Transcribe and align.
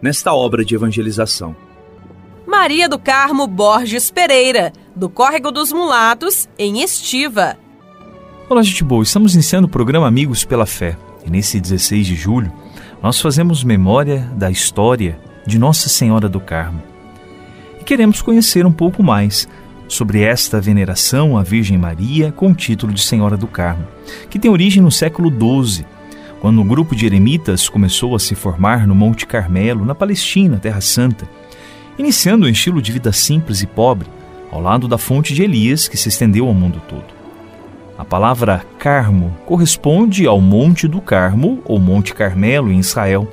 nesta 0.00 0.32
obra 0.34 0.64
de 0.64 0.74
evangelização. 0.74 1.54
Maria 2.46 2.88
do 2.88 2.98
Carmo 2.98 3.46
Borges 3.46 4.10
Pereira, 4.10 4.72
do 4.94 5.08
Córrego 5.08 5.52
dos 5.52 5.72
Mulatos, 5.72 6.48
em 6.58 6.82
Estiva. 6.82 7.56
Olá, 8.48 8.62
gente 8.62 8.82
boa, 8.82 9.02
estamos 9.02 9.34
iniciando 9.34 9.66
o 9.66 9.70
programa 9.70 10.08
Amigos 10.08 10.44
pela 10.44 10.66
Fé. 10.66 10.96
E 11.24 11.30
nesse 11.30 11.60
16 11.60 12.06
de 12.06 12.16
julho, 12.16 12.52
nós 13.02 13.20
fazemos 13.20 13.62
memória 13.62 14.28
da 14.34 14.50
história 14.50 15.20
de 15.46 15.58
Nossa 15.58 15.88
Senhora 15.88 16.28
do 16.28 16.40
Carmo. 16.40 16.82
E 17.80 17.84
queremos 17.84 18.20
conhecer 18.20 18.66
um 18.66 18.72
pouco 18.72 19.02
mais 19.02 19.46
sobre 19.86 20.22
esta 20.22 20.60
veneração 20.60 21.36
à 21.36 21.42
Virgem 21.42 21.76
Maria 21.76 22.32
com 22.32 22.50
o 22.50 22.54
título 22.54 22.92
de 22.92 23.02
Senhora 23.02 23.36
do 23.36 23.46
Carmo, 23.46 23.86
que 24.28 24.38
tem 24.38 24.50
origem 24.50 24.82
no 24.82 24.90
século 24.90 25.30
XII 25.30 25.84
quando 26.40 26.62
um 26.62 26.66
grupo 26.66 26.96
de 26.96 27.04
eremitas 27.04 27.68
começou 27.68 28.14
a 28.16 28.18
se 28.18 28.34
formar 28.34 28.86
no 28.86 28.94
Monte 28.94 29.26
Carmelo, 29.26 29.84
na 29.84 29.94
Palestina, 29.94 30.58
Terra 30.58 30.80
Santa, 30.80 31.28
iniciando 31.98 32.46
um 32.46 32.48
estilo 32.48 32.80
de 32.80 32.90
vida 32.90 33.12
simples 33.12 33.60
e 33.60 33.66
pobre, 33.66 34.08
ao 34.50 34.60
lado 34.60 34.88
da 34.88 34.96
fonte 34.96 35.34
de 35.34 35.42
Elias 35.42 35.86
que 35.86 35.98
se 35.98 36.08
estendeu 36.08 36.46
ao 36.46 36.54
mundo 36.54 36.80
todo. 36.88 37.04
A 37.96 38.04
palavra 38.04 38.64
Carmo 38.78 39.36
corresponde 39.44 40.26
ao 40.26 40.40
Monte 40.40 40.88
do 40.88 41.02
Carmo, 41.02 41.60
ou 41.66 41.78
Monte 41.78 42.14
Carmelo, 42.14 42.72
em 42.72 42.78
Israel, 42.78 43.28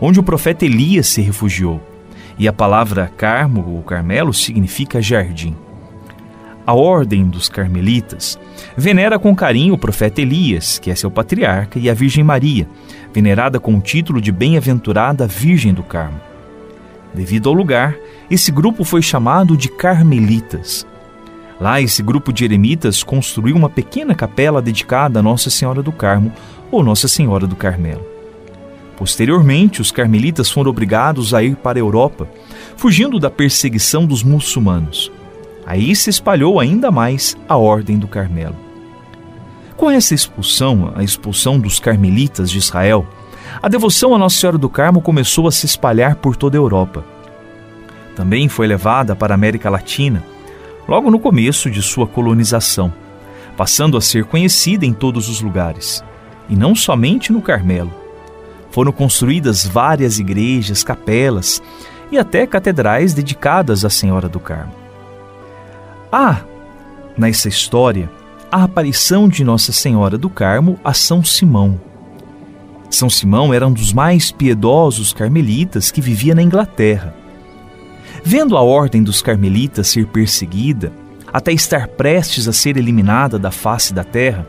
onde 0.00 0.18
o 0.18 0.22
profeta 0.22 0.64
Elias 0.64 1.06
se 1.06 1.20
refugiou. 1.20 1.78
E 2.38 2.48
a 2.48 2.52
palavra 2.52 3.12
Carmo, 3.18 3.74
ou 3.76 3.82
Carmelo, 3.82 4.32
significa 4.32 5.02
jardim. 5.02 5.54
A 6.70 6.72
ordem 6.72 7.26
dos 7.26 7.48
carmelitas 7.48 8.38
venera 8.76 9.18
com 9.18 9.34
carinho 9.34 9.74
o 9.74 9.78
profeta 9.78 10.20
Elias, 10.22 10.78
que 10.78 10.88
é 10.88 10.94
seu 10.94 11.10
patriarca, 11.10 11.80
e 11.80 11.90
a 11.90 11.94
Virgem 11.94 12.22
Maria, 12.22 12.68
venerada 13.12 13.58
com 13.58 13.74
o 13.74 13.80
título 13.80 14.20
de 14.20 14.30
Bem-aventurada 14.30 15.26
Virgem 15.26 15.74
do 15.74 15.82
Carmo. 15.82 16.20
Devido 17.12 17.48
ao 17.48 17.56
lugar, 17.56 17.96
esse 18.30 18.52
grupo 18.52 18.84
foi 18.84 19.02
chamado 19.02 19.56
de 19.56 19.68
Carmelitas. 19.68 20.86
Lá, 21.60 21.80
esse 21.80 22.04
grupo 22.04 22.32
de 22.32 22.44
eremitas 22.44 23.02
construiu 23.02 23.56
uma 23.56 23.68
pequena 23.68 24.14
capela 24.14 24.62
dedicada 24.62 25.18
a 25.18 25.22
Nossa 25.24 25.50
Senhora 25.50 25.82
do 25.82 25.90
Carmo 25.90 26.32
ou 26.70 26.84
Nossa 26.84 27.08
Senhora 27.08 27.48
do 27.48 27.56
Carmelo. 27.56 28.06
Posteriormente, 28.96 29.80
os 29.80 29.90
carmelitas 29.90 30.48
foram 30.48 30.70
obrigados 30.70 31.34
a 31.34 31.42
ir 31.42 31.56
para 31.56 31.80
a 31.80 31.82
Europa, 31.82 32.28
fugindo 32.76 33.18
da 33.18 33.28
perseguição 33.28 34.06
dos 34.06 34.22
muçulmanos. 34.22 35.10
Aí 35.70 35.94
se 35.94 36.10
espalhou 36.10 36.58
ainda 36.58 36.90
mais 36.90 37.36
a 37.48 37.56
Ordem 37.56 37.96
do 37.96 38.08
Carmelo. 38.08 38.56
Com 39.76 39.88
essa 39.88 40.16
expulsão, 40.16 40.92
a 40.96 41.04
expulsão 41.04 41.60
dos 41.60 41.78
carmelitas 41.78 42.50
de 42.50 42.58
Israel, 42.58 43.06
a 43.62 43.68
devoção 43.68 44.12
a 44.12 44.18
Nossa 44.18 44.36
Senhora 44.36 44.58
do 44.58 44.68
Carmo 44.68 45.00
começou 45.00 45.46
a 45.46 45.52
se 45.52 45.66
espalhar 45.66 46.16
por 46.16 46.34
toda 46.34 46.56
a 46.56 46.58
Europa. 46.58 47.04
Também 48.16 48.48
foi 48.48 48.66
levada 48.66 49.14
para 49.14 49.32
a 49.32 49.36
América 49.36 49.70
Latina, 49.70 50.24
logo 50.88 51.08
no 51.08 51.20
começo 51.20 51.70
de 51.70 51.80
sua 51.80 52.04
colonização, 52.04 52.92
passando 53.56 53.96
a 53.96 54.00
ser 54.00 54.24
conhecida 54.24 54.84
em 54.84 54.92
todos 54.92 55.28
os 55.28 55.40
lugares, 55.40 56.02
e 56.48 56.56
não 56.56 56.74
somente 56.74 57.32
no 57.32 57.40
Carmelo. 57.40 57.94
Foram 58.72 58.90
construídas 58.90 59.64
várias 59.64 60.18
igrejas, 60.18 60.82
capelas 60.82 61.62
e 62.10 62.18
até 62.18 62.44
catedrais 62.44 63.14
dedicadas 63.14 63.84
à 63.84 63.88
Senhora 63.88 64.28
do 64.28 64.40
Carmo. 64.40 64.79
Há, 66.12 66.40
nessa 67.16 67.48
história, 67.48 68.10
a 68.50 68.64
aparição 68.64 69.28
de 69.28 69.44
Nossa 69.44 69.70
Senhora 69.70 70.18
do 70.18 70.28
Carmo 70.28 70.76
a 70.82 70.92
São 70.92 71.22
Simão. 71.22 71.80
São 72.90 73.08
Simão 73.08 73.54
era 73.54 73.64
um 73.64 73.72
dos 73.72 73.92
mais 73.92 74.32
piedosos 74.32 75.12
carmelitas 75.12 75.92
que 75.92 76.00
vivia 76.00 76.34
na 76.34 76.42
Inglaterra. 76.42 77.14
Vendo 78.24 78.56
a 78.56 78.60
ordem 78.60 79.04
dos 79.04 79.22
carmelitas 79.22 79.86
ser 79.86 80.04
perseguida, 80.06 80.92
até 81.32 81.52
estar 81.52 81.86
prestes 81.86 82.48
a 82.48 82.52
ser 82.52 82.76
eliminada 82.76 83.38
da 83.38 83.52
face 83.52 83.94
da 83.94 84.02
terra, 84.02 84.44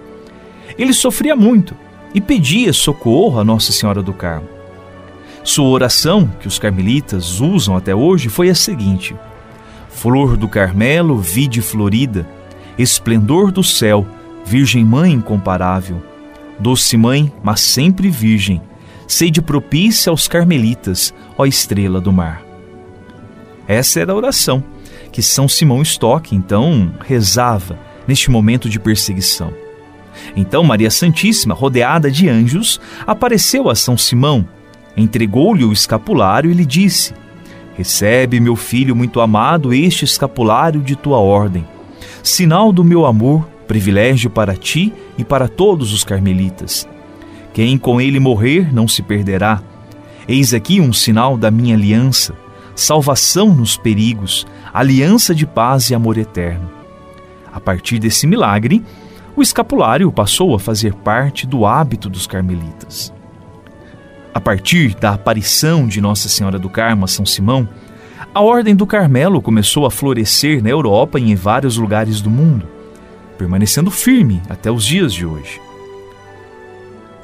ele 0.80 0.94
sofria 0.94 1.36
muito 1.36 1.76
e 2.12 2.20
pedia 2.20 2.74
socorro 2.74 3.40
a 3.40 3.44
Nossa 3.44 3.72
Senhora 3.72 4.02
do 4.02 4.14
Carmo. 4.14 4.50
Sua 5.44 5.70
oração, 5.70 6.28
que 6.40 6.48
os 6.48 6.58
carmelitas 6.58 7.40
usam 7.40 7.78
até 7.78 7.94
hoje, 7.94 8.30
foi 8.30 8.50
a 8.50 8.56
seguinte: 8.56 9.16
Flor 9.94 10.36
do 10.36 10.48
Carmelo, 10.48 11.18
vide 11.18 11.62
florida, 11.62 12.28
esplendor 12.78 13.52
do 13.52 13.64
céu, 13.64 14.06
Virgem 14.44 14.84
Mãe 14.84 15.14
incomparável, 15.14 16.02
doce 16.58 16.98
Mãe, 16.98 17.32
mas 17.44 17.62
sempre 17.62 18.10
Virgem, 18.10 18.62
sede 19.08 19.42
propícia 19.42 20.10
aos 20.10 20.28
carmelitas, 20.28 21.14
ó 21.38 21.46
estrela 21.46 22.02
do 22.02 22.12
mar. 22.12 22.42
Essa 23.68 24.00
era 24.00 24.12
a 24.12 24.16
oração 24.16 24.64
que 25.12 25.22
São 25.22 25.48
Simão 25.48 25.82
Stock 25.82 26.34
então 26.34 26.94
rezava 27.06 27.78
neste 28.08 28.32
momento 28.32 28.70
de 28.70 28.80
perseguição. 28.80 29.54
Então 30.36 30.64
Maria 30.64 30.90
Santíssima, 30.90 31.54
rodeada 31.54 32.10
de 32.10 32.28
anjos, 32.28 32.80
apareceu 33.06 33.70
a 33.70 33.76
São 33.76 33.98
Simão, 33.98 34.48
entregou-lhe 34.96 35.64
o 35.64 35.72
escapulário 35.72 36.50
e 36.50 36.54
lhe 36.54 36.66
disse: 36.66 37.14
Recebe, 37.76 38.40
meu 38.40 38.56
filho 38.56 38.96
muito 38.96 39.22
amado, 39.22 39.74
este 39.74 40.06
escapulário 40.06 40.82
de 40.82 40.96
tua 40.96 41.18
ordem, 41.18 41.66
sinal 42.22 42.72
do 42.72 42.84
meu 42.84 43.06
amor, 43.06 43.48
privilégio 43.68 44.30
para 44.30 44.56
ti 44.56 44.94
e 45.18 45.24
para 45.24 45.48
todos 45.48 45.94
os 45.94 46.04
carmelitas. 46.04 46.88
Quem 47.54 47.78
com 47.78 48.00
ele 48.00 48.20
morrer 48.20 48.74
não 48.74 48.88
se 48.88 49.02
perderá. 49.02 49.62
Eis 50.28 50.54
aqui 50.54 50.80
um 50.80 50.94
sinal 50.94 51.38
da 51.38 51.50
minha 51.50 51.76
aliança, 51.76 52.34
salvação 52.76 53.54
nos 53.54 53.78
perigos, 53.78 54.46
aliança 54.74 55.34
de 55.34 55.46
paz 55.46 55.90
e 55.90 55.96
amor 55.96 56.18
eterno. 56.18 56.70
A 57.52 57.60
partir 57.60 58.00
desse 58.00 58.26
milagre, 58.26 58.84
o 59.36 59.42
escapulário 59.42 60.12
passou 60.12 60.54
a 60.54 60.60
fazer 60.60 60.94
parte 60.94 61.48
do 61.48 61.66
hábito 61.66 62.10
dos 62.10 62.28
carmelitas. 62.28 63.14
A 64.34 64.40
partir 64.40 64.96
da 64.96 65.12
aparição 65.12 65.86
de 65.86 66.00
Nossa 66.00 66.30
Senhora 66.30 66.58
do 66.58 66.70
Carmo 66.70 67.04
a 67.04 67.08
São 67.08 67.26
Simão, 67.26 67.68
a 68.34 68.42
Ordem 68.42 68.74
do 68.74 68.88
Carmelo 68.88 69.42
começou 69.42 69.86
a 69.86 69.92
florescer 69.92 70.64
na 70.64 70.70
Europa 70.70 71.20
e 71.20 71.30
em 71.30 71.36
vários 71.36 71.76
lugares 71.76 72.22
do 72.22 72.30
mundo, 72.30 72.66
permanecendo 73.38 73.92
firme 73.92 74.42
até 74.50 74.72
os 74.72 74.86
dias 74.86 75.14
de 75.14 75.26
hoje. 75.26 75.60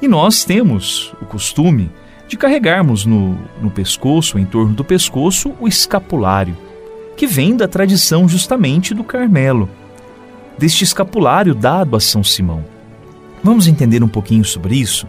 E 0.02 0.06
nós 0.06 0.44
temos 0.44 1.14
o 1.20 1.24
costume 1.24 1.90
de 2.28 2.36
carregarmos 2.36 3.06
no, 3.06 3.38
no 3.60 3.70
pescoço, 3.70 4.38
em 4.38 4.44
torno 4.44 4.74
do 4.74 4.84
pescoço, 4.84 5.54
o 5.58 5.66
escapulário, 5.66 6.54
que 7.16 7.26
vem 7.26 7.56
da 7.56 7.66
tradição 7.66 8.28
justamente 8.28 8.92
do 8.92 9.02
Carmelo, 9.02 9.66
deste 10.58 10.84
escapulário 10.84 11.54
dado 11.54 11.96
a 11.96 12.00
São 12.00 12.22
Simão. 12.22 12.62
Vamos 13.42 13.66
entender 13.66 14.04
um 14.04 14.08
pouquinho 14.08 14.44
sobre 14.44 14.76
isso? 14.76 15.06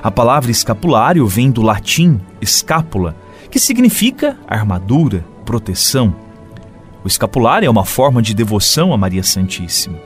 A 0.00 0.10
palavra 0.10 0.50
escapulário 0.50 1.26
vem 1.26 1.50
do 1.50 1.62
latim 1.62 2.20
escápula, 2.40 3.16
que 3.50 3.58
significa 3.58 4.38
armadura, 4.46 5.24
proteção. 5.44 6.14
O 7.04 7.08
escapulário 7.08 7.66
é 7.66 7.70
uma 7.70 7.84
forma 7.84 8.22
de 8.22 8.32
devoção 8.32 8.92
a 8.92 8.96
Maria 8.96 9.22
Santíssima. 9.22 9.98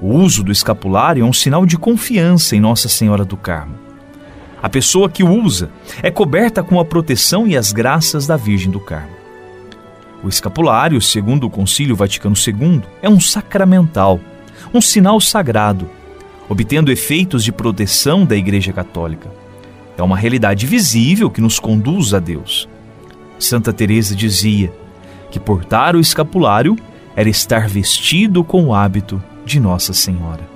O 0.00 0.14
uso 0.14 0.42
do 0.42 0.50
escapulário 0.50 1.22
é 1.22 1.26
um 1.26 1.32
sinal 1.32 1.64
de 1.64 1.76
confiança 1.76 2.56
em 2.56 2.60
Nossa 2.60 2.88
Senhora 2.88 3.24
do 3.24 3.36
Carmo. 3.36 3.74
A 4.62 4.68
pessoa 4.68 5.10
que 5.10 5.22
o 5.22 5.30
usa 5.30 5.70
é 6.02 6.10
coberta 6.10 6.62
com 6.62 6.80
a 6.80 6.84
proteção 6.84 7.46
e 7.46 7.56
as 7.56 7.72
graças 7.72 8.26
da 8.26 8.36
Virgem 8.36 8.70
do 8.70 8.80
Carmo. 8.80 9.14
O 10.22 10.28
escapulário, 10.28 11.00
segundo 11.02 11.46
o 11.46 11.50
Concílio 11.50 11.94
Vaticano 11.94 12.34
II, 12.34 12.82
é 13.02 13.08
um 13.08 13.20
sacramental, 13.20 14.18
um 14.72 14.80
sinal 14.80 15.20
sagrado, 15.20 15.88
obtendo 16.48 16.92
efeitos 16.92 17.44
de 17.44 17.52
proteção 17.52 18.24
da 18.24 18.36
Igreja 18.36 18.72
Católica. 18.72 19.30
É 19.96 20.02
uma 20.02 20.16
realidade 20.16 20.66
visível 20.66 21.30
que 21.30 21.40
nos 21.40 21.58
conduz 21.58 22.12
a 22.12 22.18
Deus. 22.18 22.68
Santa 23.38 23.72
Teresa 23.72 24.14
dizia 24.14 24.72
que 25.30 25.40
portar 25.40 25.96
o 25.96 26.00
escapulário 26.00 26.76
era 27.16 27.28
estar 27.28 27.68
vestido 27.68 28.42
com 28.42 28.64
o 28.64 28.74
hábito 28.74 29.22
de 29.44 29.60
Nossa 29.60 29.92
Senhora. 29.92 30.48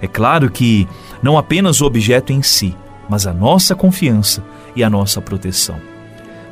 É 0.00 0.06
claro 0.06 0.50
que 0.50 0.88
não 1.22 1.38
apenas 1.38 1.80
o 1.80 1.86
objeto 1.86 2.32
em 2.32 2.42
si, 2.42 2.74
mas 3.08 3.26
a 3.26 3.32
nossa 3.32 3.74
confiança 3.74 4.42
e 4.74 4.82
a 4.82 4.90
nossa 4.90 5.20
proteção. 5.20 5.76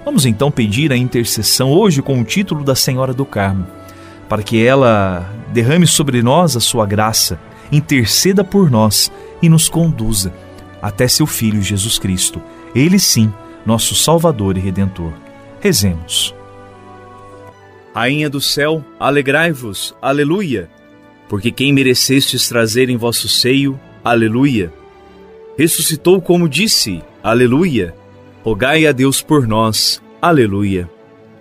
Vamos 0.04 0.26
então 0.26 0.50
pedir 0.50 0.92
a 0.92 0.96
intercessão 0.96 1.70
hoje 1.70 2.02
com 2.02 2.20
o 2.20 2.24
título 2.24 2.64
da 2.64 2.74
Senhora 2.74 3.12
do 3.12 3.24
Carmo, 3.24 3.66
para 4.28 4.42
que 4.42 4.64
ela 4.64 5.28
derrame 5.52 5.86
sobre 5.86 6.22
nós 6.22 6.56
a 6.56 6.60
sua 6.60 6.86
graça, 6.86 7.38
interceda 7.72 8.44
por 8.44 8.70
nós 8.70 9.10
e 9.40 9.48
nos 9.48 9.68
conduza 9.68 10.32
até 10.80 11.08
seu 11.08 11.26
Filho 11.26 11.60
Jesus 11.62 11.98
Cristo, 11.98 12.40
ele 12.74 12.98
sim, 12.98 13.32
nosso 13.66 13.94
Salvador 13.94 14.56
e 14.56 14.60
Redentor. 14.60 15.12
Rezemos. 15.60 16.34
Rainha 17.94 18.28
do 18.28 18.40
céu, 18.40 18.84
alegrai-vos, 19.00 19.94
aleluia, 20.00 20.70
porque 21.28 21.50
quem 21.50 21.72
merecestes 21.72 22.48
trazer 22.48 22.90
em 22.90 22.96
vosso 22.96 23.28
seio, 23.28 23.78
aleluia 24.04 24.72
ressuscitou 25.56 26.20
como 26.20 26.48
disse, 26.48 27.02
aleluia. 27.22 27.94
Rogai 28.42 28.86
a 28.86 28.92
Deus 28.92 29.22
por 29.22 29.46
nós, 29.46 30.02
aleluia. 30.20 30.90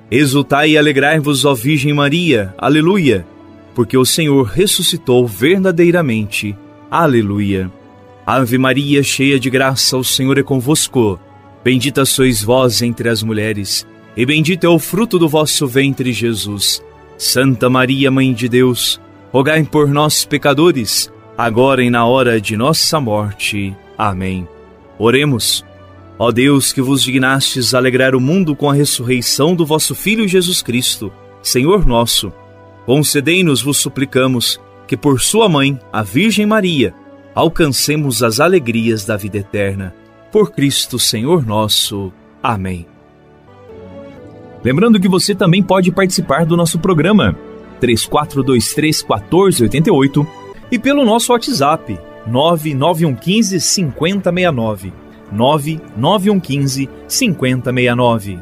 Exultai 0.10 0.72
e 0.72 0.78
alegrai-vos, 0.78 1.46
ó 1.46 1.54
Virgem 1.54 1.94
Maria, 1.94 2.54
aleluia, 2.58 3.26
porque 3.74 3.98
o 3.98 4.06
Senhor 4.06 4.44
ressuscitou 4.44 5.26
verdadeiramente, 5.28 6.56
aleluia. 6.90 7.72
Ave 8.26 8.58
Maria, 8.58 9.02
cheia 9.02 9.40
de 9.40 9.50
graça, 9.50 9.98
o 9.98 10.04
Senhor 10.04 10.38
é 10.38 10.44
convosco. 10.44 11.20
Bendita 11.64 12.06
sois 12.06 12.44
vós 12.44 12.82
entre 12.82 13.10
as 13.10 13.22
mulheres, 13.22 13.86
e 14.16 14.26
bendito 14.26 14.66
é 14.66 14.70
o 14.70 14.80
fruto 14.80 15.18
do 15.18 15.30
vosso 15.30 15.68
ventre, 15.68 16.12
Jesus. 16.12 16.84
Santa 17.18 17.70
Maria, 17.70 18.10
Mãe 18.10 18.34
de 18.34 18.50
Deus, 18.50 19.00
rogai 19.32 19.64
por 19.64 19.88
nós, 19.88 20.26
pecadores, 20.26 21.12
agora 21.38 21.84
e 21.84 21.90
na 21.90 22.06
hora 22.06 22.42
de 22.42 22.58
nossa 22.58 23.00
morte. 23.00 23.76
Amém. 23.98 24.48
Oremos. 24.98 25.64
Ó 26.18 26.32
Deus, 26.32 26.72
que 26.72 26.82
vos 26.82 27.02
dignastes 27.02 27.74
alegrar 27.74 28.16
o 28.16 28.22
mundo 28.22 28.56
com 28.56 28.70
a 28.70 28.74
ressurreição 28.74 29.56
do 29.56 29.66
vosso 29.66 29.96
Filho 29.96 30.28
Jesus 30.28 30.62
Cristo, 30.62 31.12
Senhor 31.42 31.86
nosso, 31.86 32.32
concedei-nos, 32.86 33.62
vos 33.62 33.78
suplicamos, 33.78 34.60
que 34.88 34.98
por 34.98 35.22
sua 35.22 35.48
mãe, 35.48 35.80
a 35.92 36.04
Virgem 36.04 36.46
Maria, 36.46 36.94
alcancemos 37.34 38.22
as 38.24 38.40
alegrias 38.40 39.06
da 39.06 39.16
vida 39.16 39.38
eterna. 39.38 39.96
Por 40.32 40.52
Cristo, 40.52 41.00
Senhor 41.00 41.46
nosso. 41.46 42.12
Amém. 42.42 42.86
Lembrando 44.64 45.00
que 45.00 45.08
você 45.08 45.34
também 45.34 45.64
pode 45.64 45.92
participar 45.92 46.46
do 46.46 46.56
nosso 46.56 46.78
programa 46.80 47.36
3423 47.80 49.02
1488 49.02 50.28
e 50.72 50.78
pelo 50.78 51.04
nosso 51.04 51.32
WhatsApp 51.32 52.00
99115 52.28 53.60
5069. 53.60 54.94
99115 55.32 56.90
5069. 57.08 58.40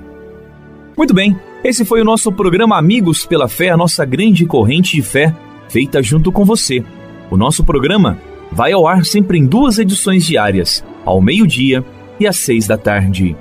Muito 0.97 1.13
bem, 1.13 1.39
esse 1.63 1.83
foi 1.83 2.01
o 2.01 2.05
nosso 2.05 2.31
programa 2.31 2.77
Amigos 2.77 3.25
pela 3.25 3.47
Fé, 3.47 3.69
a 3.69 3.77
nossa 3.77 4.05
grande 4.05 4.45
corrente 4.45 4.95
de 4.95 5.01
fé, 5.01 5.35
feita 5.67 6.01
junto 6.01 6.31
com 6.31 6.45
você. 6.45 6.83
O 7.29 7.37
nosso 7.37 7.63
programa 7.63 8.17
vai 8.51 8.71
ao 8.71 8.87
ar 8.87 9.05
sempre 9.05 9.37
em 9.37 9.45
duas 9.45 9.77
edições 9.77 10.25
diárias, 10.25 10.83
ao 11.05 11.21
meio-dia 11.21 11.83
e 12.19 12.25
às 12.25 12.37
seis 12.37 12.65
da 12.65 12.77
tarde. 12.77 13.35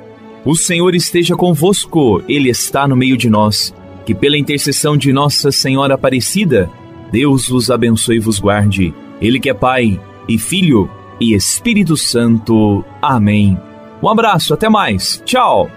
O 0.44 0.55
Senhor 0.55 0.94
esteja 0.94 1.37
convosco, 1.37 2.23
Ele 2.29 2.49
está 2.49 2.87
no 2.88 2.97
meio 2.97 3.17
de 3.17 3.29
nós. 3.29 3.75
Que 4.05 4.15
pela 4.15 4.38
intercessão 4.38 4.97
de 4.97 5.12
Nossa 5.12 5.53
Senhora 5.53 5.94
Aparecida, 5.94 6.71
Deus 7.12 7.49
vos 7.49 7.71
abençoe 7.71 8.17
e 8.17 8.21
vos 8.21 8.38
guarde. 8.38 8.94
Ele 9.21 9.38
que 9.38 9.50
é 9.50 9.55
Pai, 9.55 10.00
e 10.29 10.38
Filho 10.38 10.91
e 11.21 11.35
Espírito 11.35 11.97
Santo. 11.97 12.85
Amém. 13.03 13.59
Um 14.03 14.09
abraço, 14.09 14.55
até 14.55 14.69
mais. 14.69 15.23
Tchau. 15.25 15.69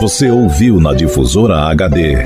Você 0.00 0.30
ouviu 0.30 0.78
na 0.78 0.92
difusora 0.92 1.56
HD 1.70 2.16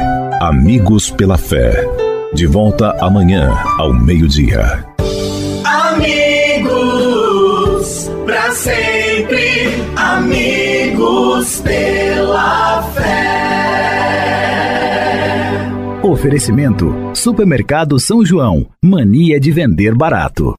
Amigos 0.41 1.09
pela 1.09 1.39
Fé. 1.39 1.87
De 2.35 2.45
volta 2.45 2.97
amanhã 3.01 3.57
ao 3.79 3.95
meio-dia. 3.95 4.85
Amigos, 5.65 6.71
para 8.27 8.51
sempre, 8.51 9.69
amigos 9.95 11.61
pela 11.61 12.83
fé. 12.95 13.21
Oferecimento: 16.03 16.93
Supermercado 17.15 18.01
São 18.01 18.25
João. 18.25 18.67
Mania 18.83 19.39
de 19.39 19.53
vender 19.53 19.95
barato. 19.95 20.57